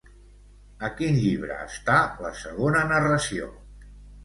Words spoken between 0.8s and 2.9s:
A quin llibre està la segona